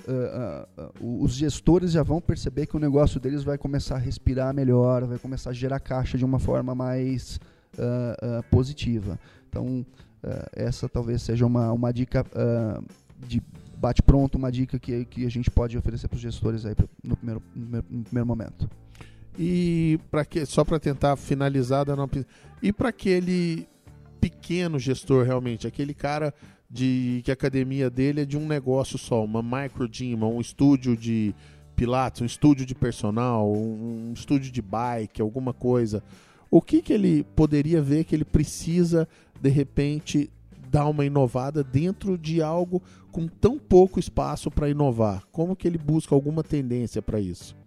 [0.09, 4.55] uh, uh, os gestores já vão perceber que o negócio deles vai começar a respirar
[4.55, 7.39] melhor, vai começar a gerar caixa de uma forma mais
[7.75, 9.21] uh, positiva.
[9.47, 9.85] Então,
[10.55, 12.25] essa talvez seja uma, uma dica
[13.27, 13.43] de
[13.77, 16.75] bate-pronto, uma dica que, que a gente pode oferecer para os gestores aí
[17.05, 18.71] no primeiro, no primeiro momento.
[19.39, 21.95] E para que só para tentar finalizar da
[22.63, 23.67] e para aquele
[24.21, 26.35] pequeno gestor realmente, aquele cara
[26.71, 30.97] de que a academia dele é de um negócio só, uma micro gym, um estúdio
[30.97, 31.35] de
[31.77, 36.03] pilates, um estúdio de personal, um estúdio de bike, alguma coisa.
[36.51, 39.09] O que que ele poderia ver que ele precisa
[39.41, 40.31] de repente
[40.71, 45.25] dar uma inovada dentro de algo com tão pouco espaço para inovar?
[45.33, 47.62] Como que ele busca alguma tendência para isso?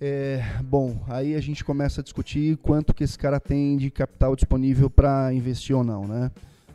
[0.00, 4.36] É, bom, aí a gente começa a discutir quanto que esse cara tem de capital
[4.36, 6.30] disponível para investir ou não, né?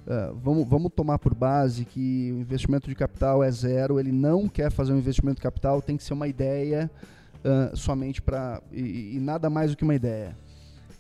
[0.06, 4.50] Uh, vamos, vamos tomar por base que o investimento de capital é zero, ele não
[4.50, 6.92] quer fazer um investimento de capital, tem que ser uma ideia
[7.40, 8.62] uh, somente para.
[8.70, 10.38] E, e, nada mais do que uma ideia.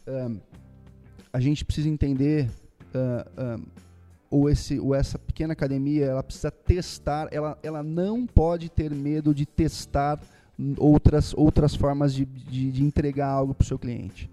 [0.07, 0.39] Uh,
[1.33, 2.47] a gente precisa entender,
[4.29, 9.33] ou, esse, ou essa pequena academia, ela precisa testar, ela, ela não pode ter medo
[9.33, 10.19] de testar
[10.77, 14.29] outras, outras formas de, de, de entregar algo para o seu cliente.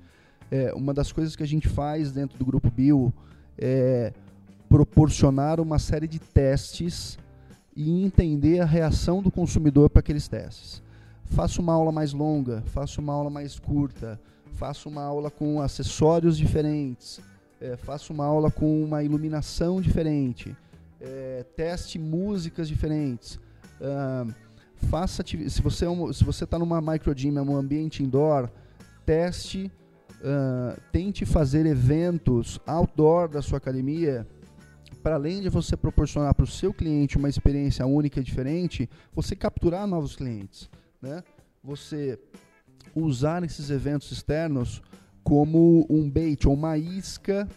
[0.50, 3.12] É, uma das coisas que a gente faz dentro do Grupo Bio
[3.56, 4.12] é
[4.68, 7.18] proporcionar uma série de testes
[7.74, 10.82] e entender a reação do consumidor para aqueles testes.
[11.24, 14.20] Faço uma aula mais longa, faço uma aula mais curta,
[14.54, 17.20] faço uma aula com acessórios diferentes,
[17.60, 20.56] é, faço uma aula com uma iluminação diferente,
[21.00, 23.36] é, teste músicas diferentes.
[23.80, 24.49] Uh,
[24.86, 28.50] faça se você é um, se você está numa micro gym, é um ambiente indoor,
[29.04, 29.70] teste,
[30.20, 34.26] uh, tente fazer eventos outdoor da sua academia
[35.02, 39.34] para além de você proporcionar para o seu cliente uma experiência única e diferente, você
[39.34, 40.68] capturar novos clientes,
[41.00, 41.22] né?
[41.62, 42.18] Você
[42.94, 44.82] usar esses eventos externos
[45.22, 47.48] como um bait ou uma isca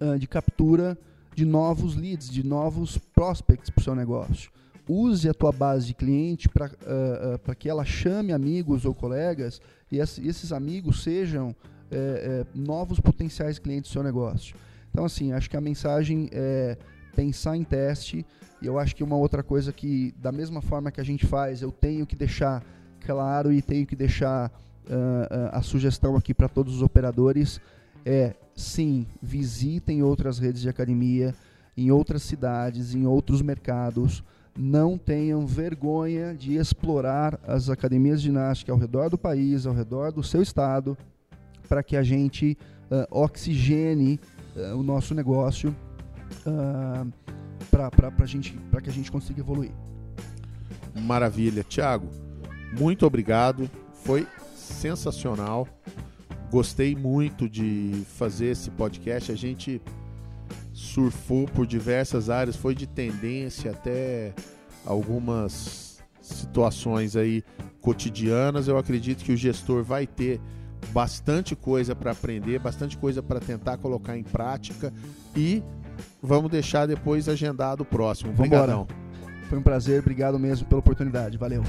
[0.00, 0.98] uh, de captura
[1.34, 4.50] de novos leads, de novos prospects para o seu negócio.
[4.88, 9.60] Use a tua base de cliente para uh, uh, que ela chame amigos ou colegas
[9.90, 11.54] e esses amigos sejam
[11.88, 11.94] eh,
[12.42, 14.56] eh, novos potenciais clientes do seu negócio.
[14.90, 16.76] Então, assim, acho que a mensagem é
[17.14, 18.26] pensar em teste.
[18.60, 21.62] E eu acho que uma outra coisa que, da mesma forma que a gente faz,
[21.62, 22.64] eu tenho que deixar
[23.00, 27.60] claro e tenho que deixar uh, a sugestão aqui para todos os operadores
[28.04, 31.34] é sim, visitem outras redes de academia
[31.76, 34.24] em outras cidades, em outros mercados.
[34.56, 40.10] Não tenham vergonha de explorar as academias de ginástica ao redor do país, ao redor
[40.12, 40.96] do seu estado,
[41.68, 42.56] para que a gente
[42.90, 44.18] uh, oxigene
[44.56, 45.74] uh, o nosso negócio
[46.46, 47.12] uh,
[47.70, 49.72] para gente, que a gente consiga evoluir.
[50.94, 51.62] Maravilha.
[51.62, 52.08] Tiago,
[52.78, 53.70] muito obrigado.
[53.92, 55.68] Foi sensacional.
[56.50, 59.30] Gostei muito de fazer esse podcast.
[59.30, 59.82] A gente
[60.76, 64.34] surfou por diversas áreas, foi de tendência até
[64.84, 67.42] algumas situações aí
[67.80, 68.68] cotidianas.
[68.68, 70.38] Eu acredito que o gestor vai ter
[70.92, 74.92] bastante coisa para aprender, bastante coisa para tentar colocar em prática
[75.34, 75.62] e
[76.22, 78.32] vamos deixar depois agendado o próximo.
[78.32, 78.86] Obrigadão.
[79.48, 81.38] Foi um prazer, obrigado mesmo pela oportunidade.
[81.38, 81.62] Valeu.